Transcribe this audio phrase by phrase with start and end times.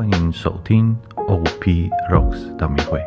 [0.00, 2.98] 欢迎收听 OP Rocks 大迷会。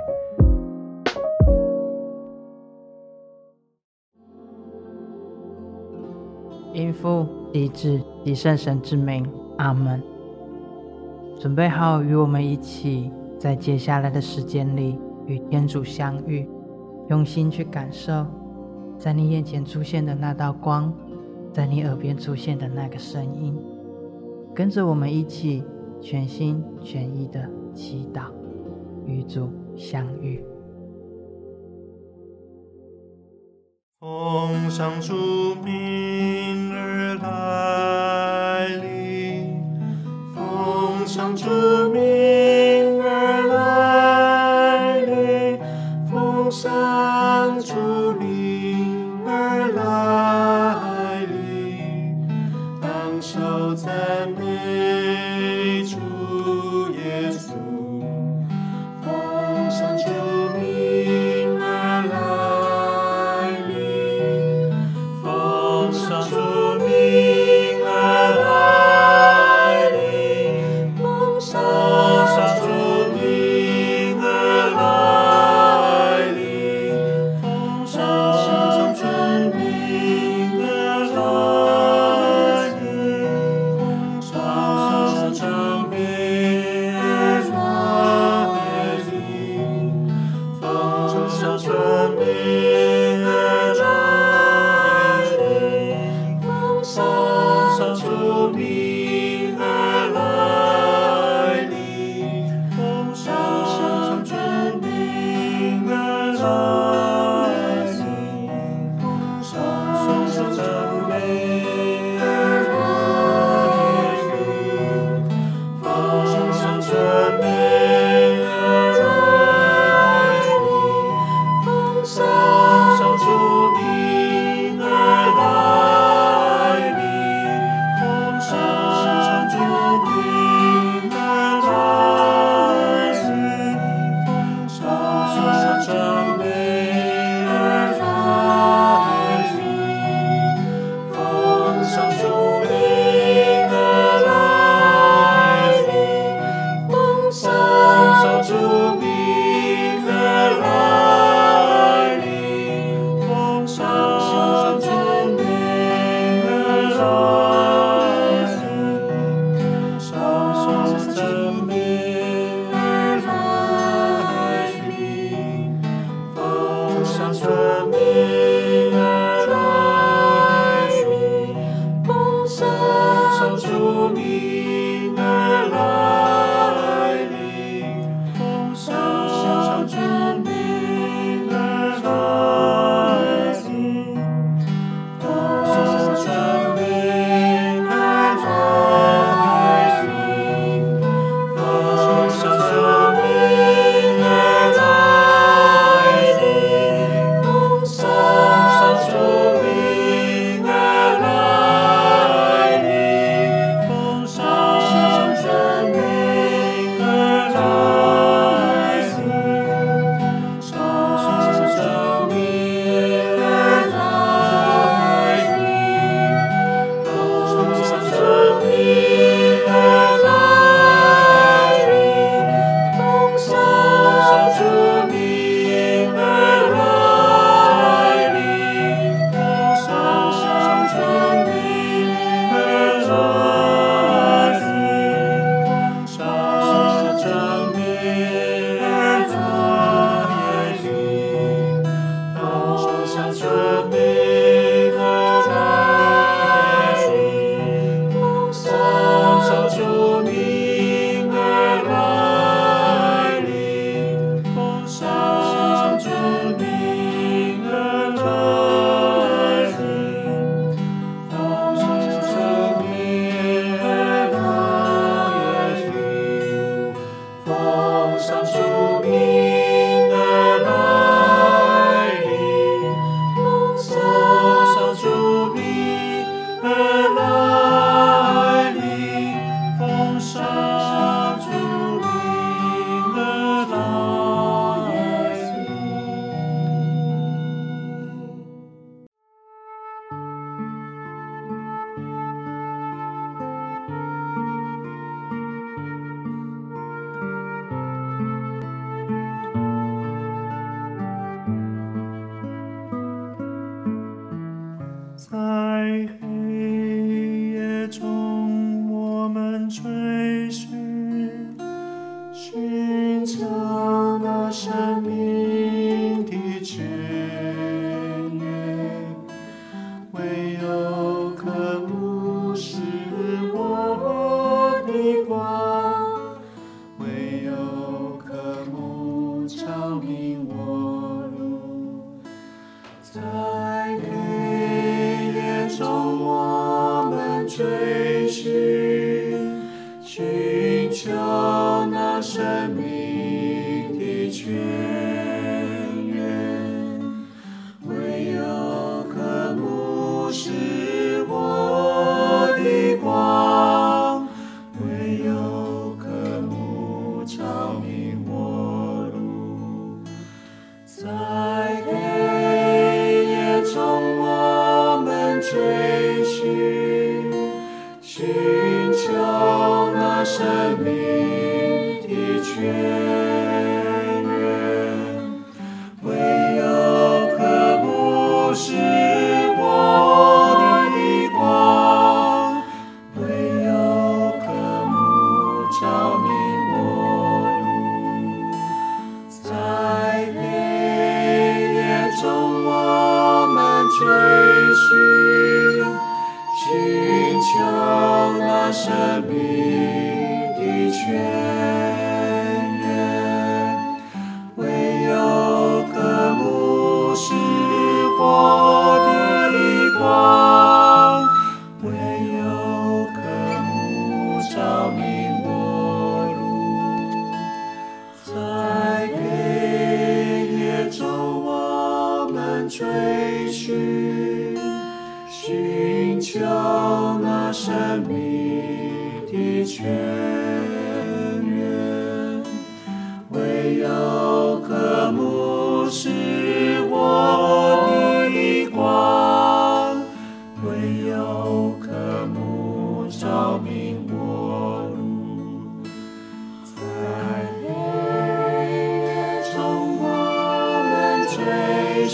[6.72, 9.28] 因父、及子、及圣神之名，
[9.58, 10.04] 阿门。
[11.40, 16.48] 准备好与我们一起，在接下来的时间里与天主相遇，
[17.10, 18.24] 用心去感受，
[19.00, 20.94] 在你眼前出现的那道光，
[21.52, 23.58] 在你耳边出现的那个声音，
[24.54, 25.64] 跟着我们一起
[26.04, 28.26] 全心全意的祈祷，
[29.06, 30.44] 与主相遇。
[34.02, 35.14] 奉上主
[35.64, 39.64] 名而来临，
[40.36, 41.46] 奉上主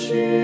[0.09, 0.38] she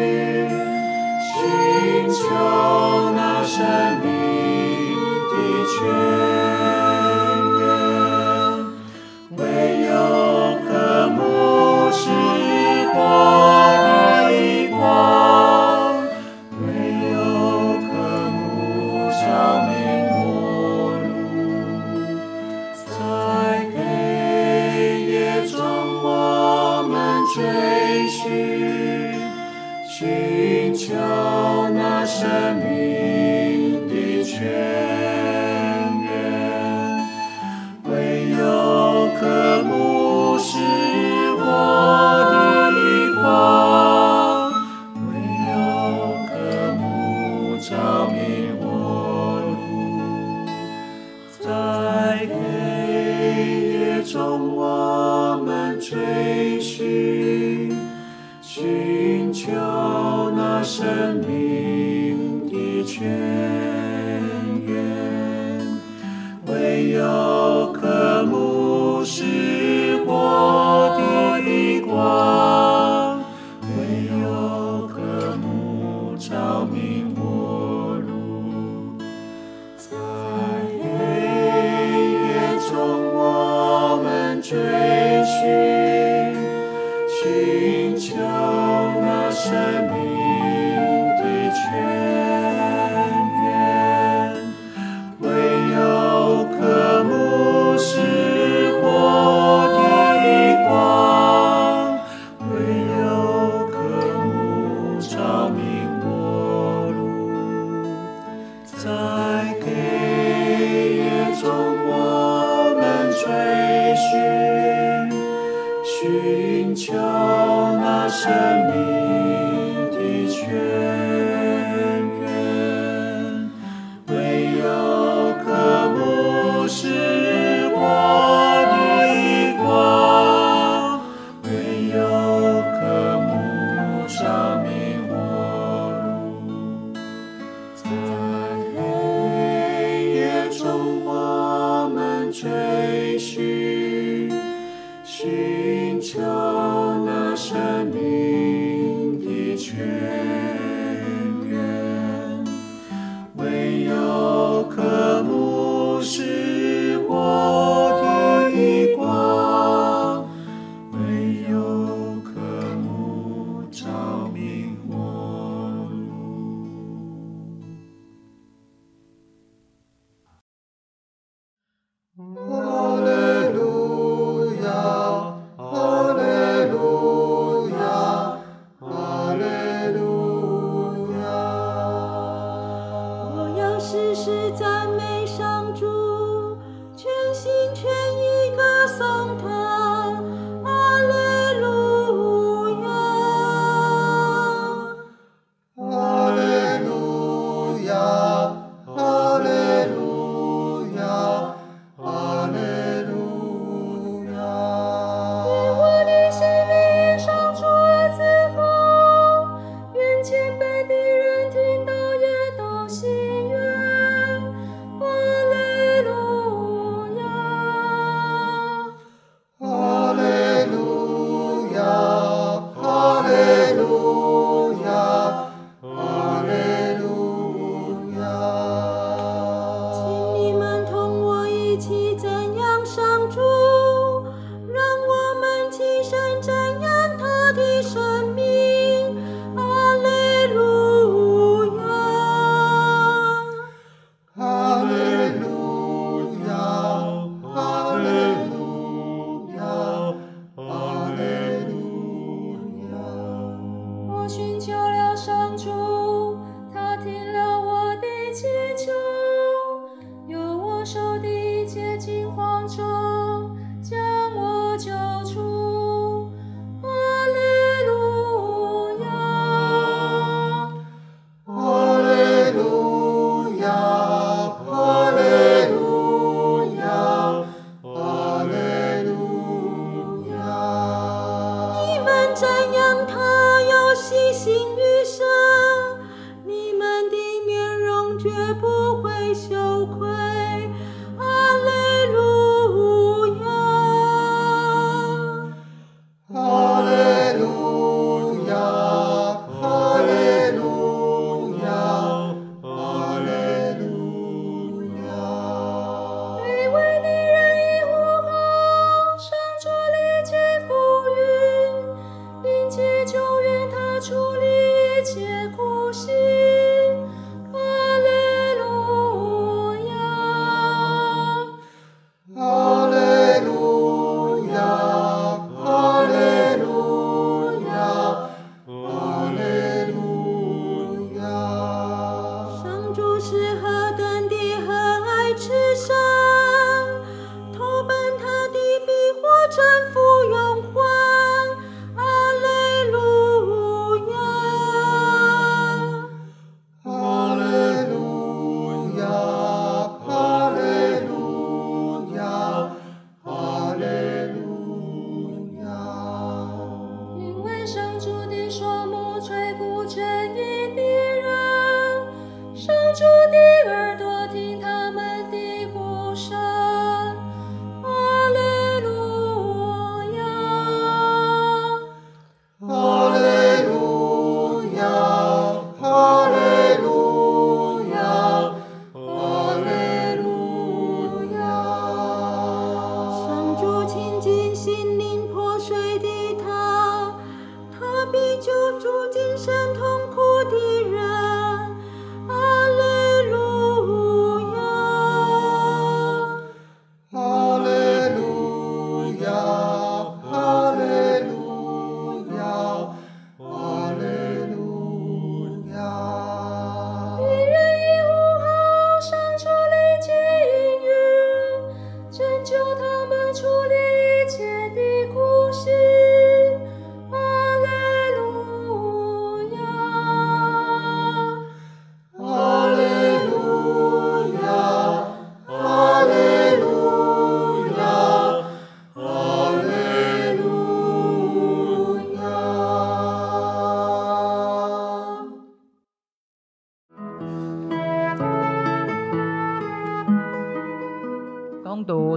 [388.12, 391.15] 必救助今生痛苦的人。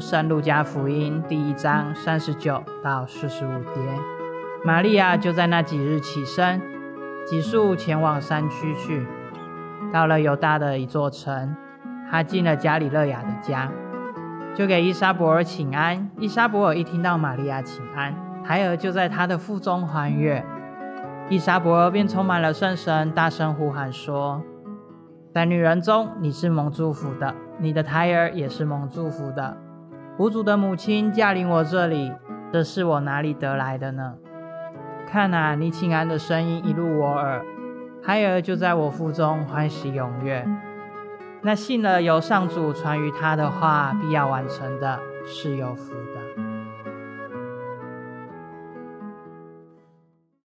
[0.09, 3.79] 圣路加福音》第一章三十九到四十五节。
[4.65, 6.62] 玛利亚就在那几日起身，
[7.27, 9.07] 急速前往山区去。
[9.93, 11.55] 到了犹大的一座城，
[12.11, 13.71] 她进了加里勒雅的家，
[14.55, 16.11] 就给伊莎伯尔请安。
[16.17, 20.43] 伊莎伯尔一听到玛利亚请安，孩儿就在她的腹中欢悦。
[21.29, 24.43] 伊莎伯尔便充满了圣神，大声呼喊说
[25.35, 29.55] ：“在女人中，你是蒙祝福的，你的胎儿也是蒙祝福的。
[30.19, 32.13] 无主的母亲驾临我这里，
[32.53, 34.17] 这是我哪里得来的呢？
[35.07, 37.45] 看啊，你请安的声音一入我耳，
[38.03, 40.45] 孩儿就在我腹中欢喜踊跃。
[41.43, 46.19] 那信了由上主传于他的话必要完成的，是有福的。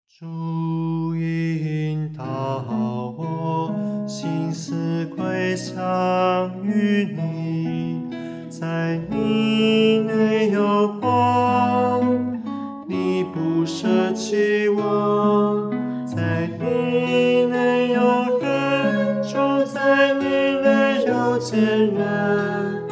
[0.07, 2.23] 主引导
[3.17, 3.75] 我，
[4.07, 8.02] 心思归向于你，
[8.63, 12.01] 在你内有光，
[12.87, 15.69] 你不舍弃我，
[16.07, 20.25] 在你内有人，住在你
[20.63, 21.59] 内有坚
[21.93, 22.85] 人。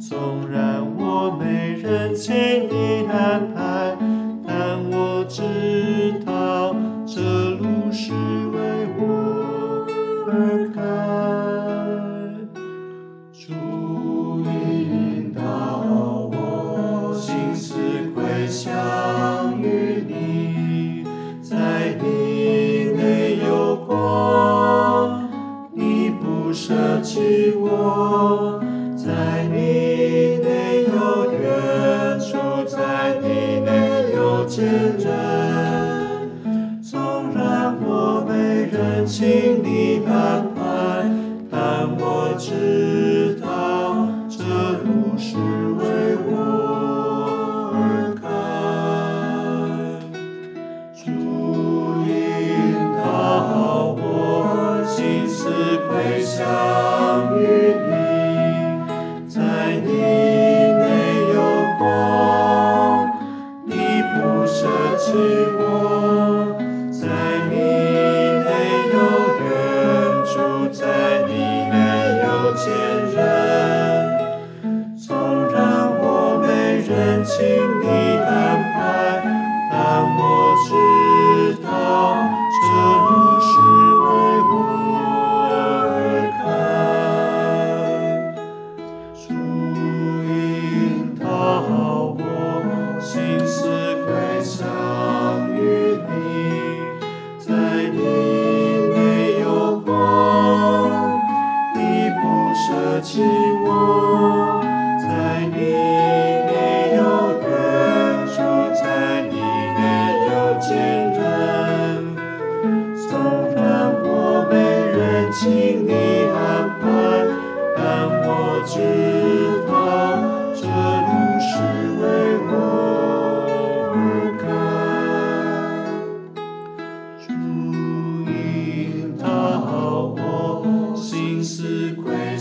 [0.00, 2.34] 纵然我没人请
[2.66, 3.65] 你安排，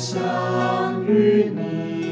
[0.05, 2.04] 想与你。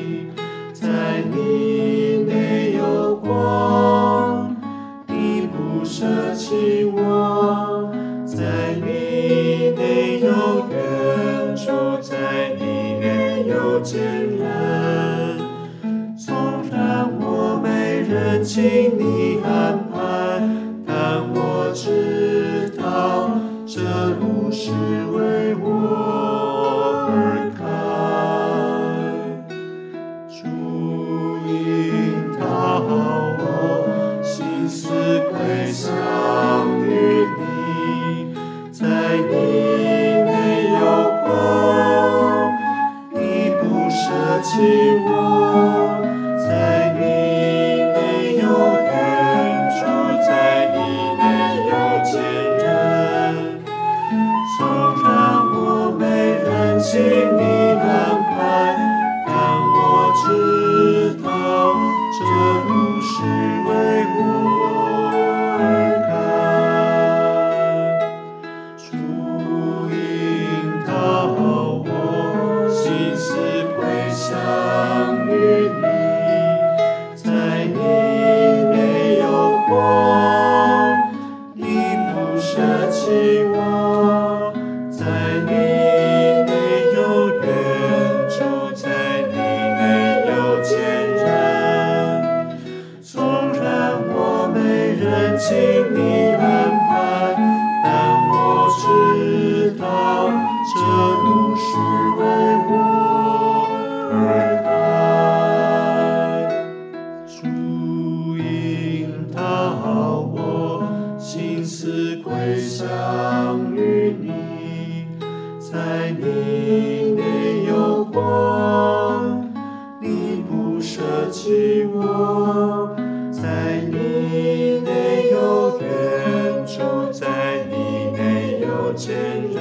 [128.93, 129.15] 内有坚
[129.51, 129.59] 韧。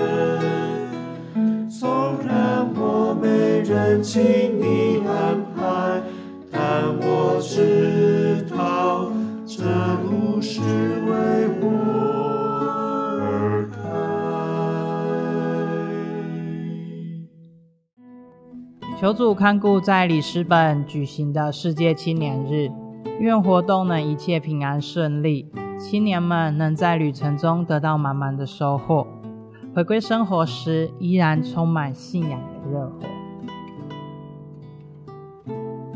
[1.68, 1.88] 纵
[2.26, 3.28] 然我没
[3.62, 6.02] 人请你安排，
[6.50, 9.10] 但我知道
[9.46, 9.62] 这
[10.04, 11.10] 路是为
[11.60, 11.66] 我
[13.20, 13.78] 而开。
[19.00, 22.70] 求主看顾在里斯本举行的世界青年日，
[23.18, 29.04] 愿活动能一切平安顺利，青年们能在旅程中得到满满的收获，
[29.74, 33.00] 回归生活时依然充满信仰的热火。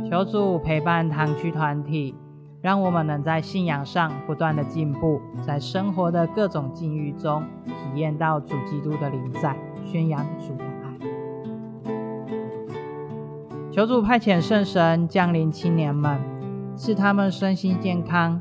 [0.08, 2.14] 求主陪伴堂区团体，
[2.62, 10.96] 让我们能在信仰上不断的进步，在生活的各种境遇中体验到主基督的临在，宣扬主的爱。
[13.70, 16.18] 求主派遣圣神降临青年们，
[16.76, 18.40] 赐他们身心健康，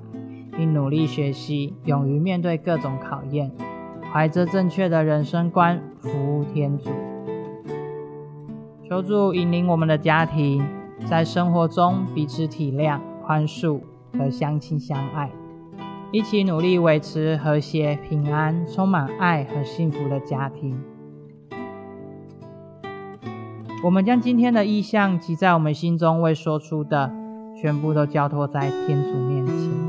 [0.56, 3.52] 并努力学习，勇于面对各种考验，
[4.16, 6.90] 怀着正确的人生观服务天主。
[8.88, 10.66] 求主引领我们的家庭，
[11.06, 13.82] 在生活中彼此体谅、宽恕
[14.18, 15.30] 和相亲相爱，
[16.14, 20.82] 一起努力维持和谐、平安、充满爱和幸福的家庭。
[23.84, 27.12] 我们将今天的意向及在我们心中未说出的，
[27.62, 29.85] 全部都交托在天主面前。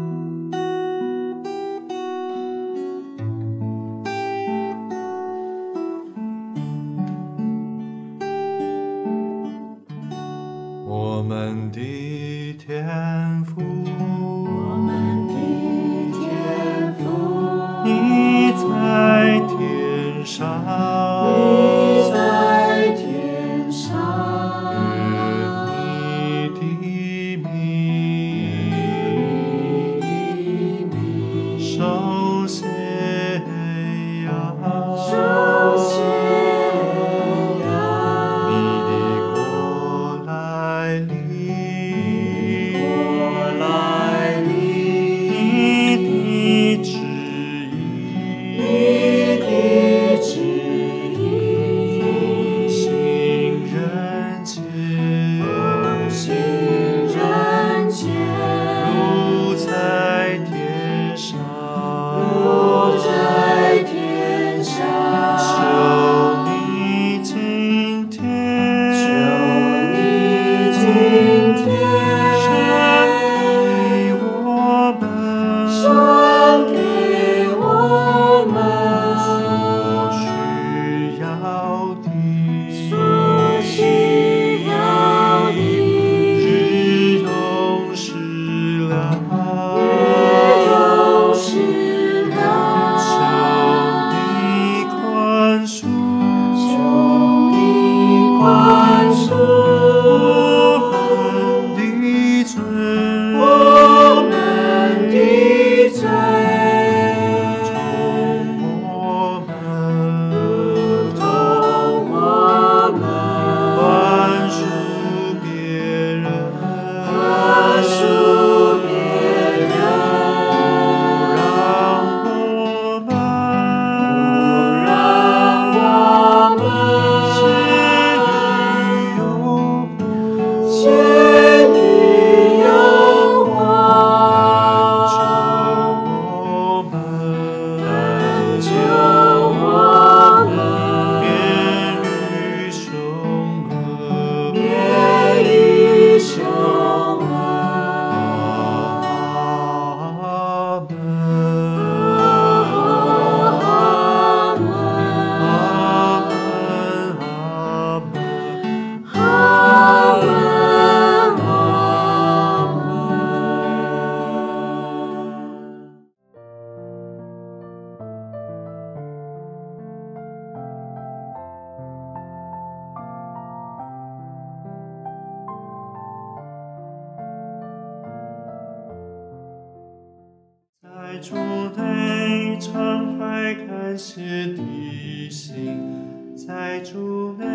[181.16, 181.35] 在主
[181.79, 184.20] 内常怀感谢
[184.55, 187.46] 的心，在主内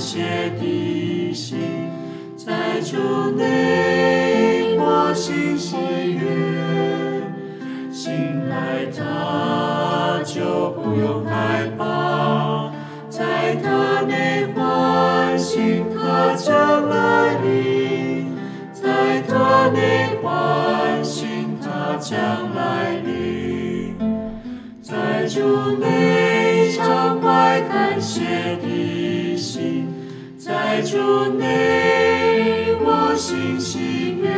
[0.00, 1.58] 谢的心，
[2.34, 2.96] 在主
[3.36, 7.22] 内我心喜悦，
[7.92, 12.72] 醒来他就不用害怕，
[13.10, 18.32] 在他内关心他将来临，
[18.72, 22.16] 在他内关心他将
[22.54, 23.94] 来临。
[24.82, 28.99] 在主内常怀感谢的心，
[30.50, 34.28] 在主内我心喜悦，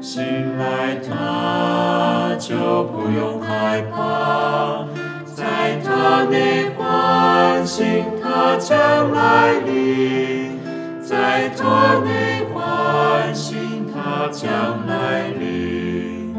[0.00, 4.86] 醒来他就不用害怕，
[5.34, 10.58] 在他内关心他将来临，
[11.02, 16.34] 在他内关心他将来临。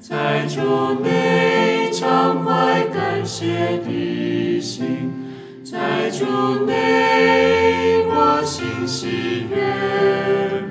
[0.00, 5.12] 在主内常怀感谢的心，
[5.68, 6.24] 在主
[6.64, 10.62] 内我心喜悦，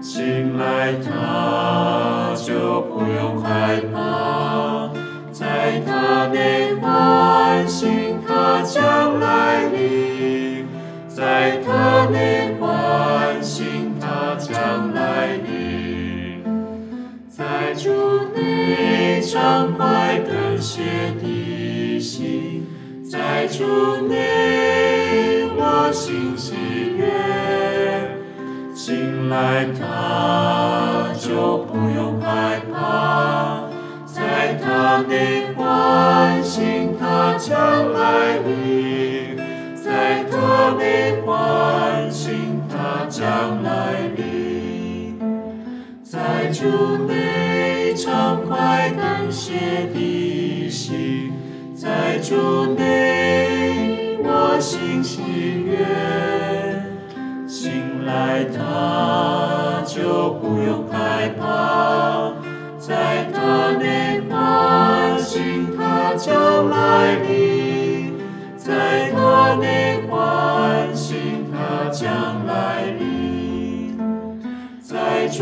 [0.00, 4.90] 醒来他就不用害怕，
[5.30, 10.66] 在他内关心他将来临，
[11.06, 16.42] 在他内关心他将来临。
[17.28, 17.90] 在主
[18.34, 20.80] 内常怀感谢
[21.22, 22.66] 的心，
[23.04, 23.89] 在主
[29.30, 33.62] 来他就不用害怕，
[34.04, 39.36] 在他的关心他将来临，
[39.76, 45.16] 在他的关心他将来临。
[46.02, 51.32] 在主内畅快感谢的心，
[51.72, 52.74] 在主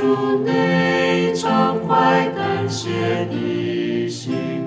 [0.08, 2.88] 主内常怀感谢
[3.30, 4.64] 的心，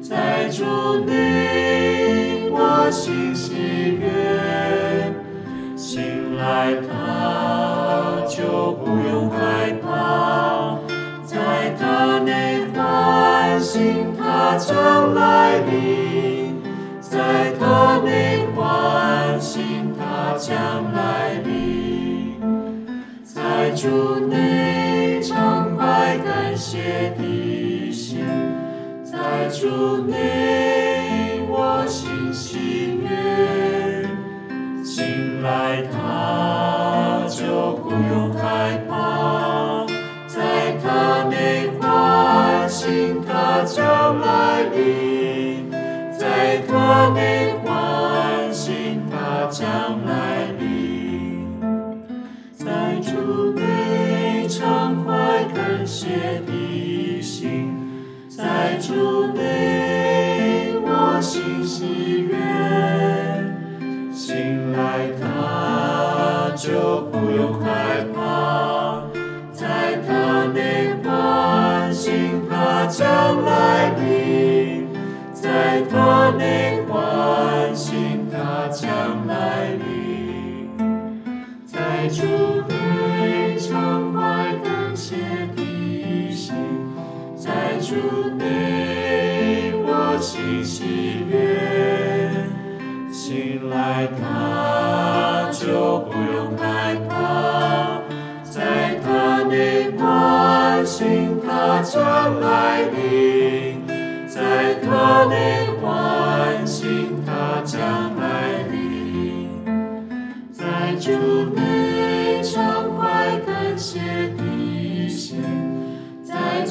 [0.00, 0.64] 在主
[1.04, 3.54] 内我心喜
[4.00, 5.12] 悦，
[5.76, 10.78] 醒来他就不用害怕，
[11.24, 16.62] 在他内唤醒他将来临，
[17.00, 20.54] 在他内唤醒他将
[20.92, 21.64] 来临。
[23.24, 24.63] 在主内
[29.64, 30.63] 在主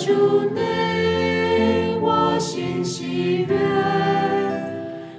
[0.06, 3.56] 主，你我心喜悦，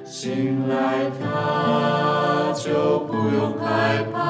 [0.04, 4.23] 醒来他就不用害怕。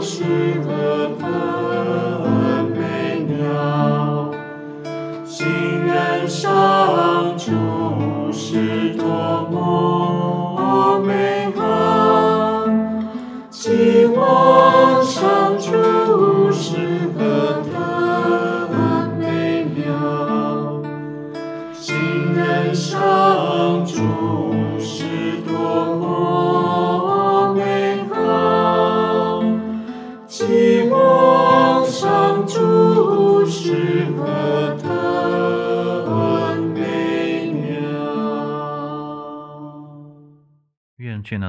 [0.00, 0.77] she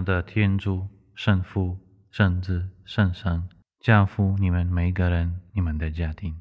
[0.02, 1.78] 的天主、圣父、
[2.10, 3.48] 圣子、圣神，
[3.80, 6.36] 教父，你们每一个人，你们的家庭。